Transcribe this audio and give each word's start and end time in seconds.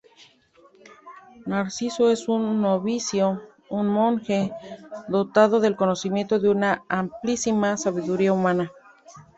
Narciso 1.45 2.09
es 2.09 2.27
un 2.27 2.59
novicio, 2.59 3.39
un 3.69 3.85
monje, 3.87 4.51
dotado 5.09 5.59
del 5.59 5.75
conocimiento 5.75 6.39
de 6.39 6.49
una 6.49 6.81
amplísima 6.89 7.77
sabiduría 7.77 8.33
humana. 8.33 8.71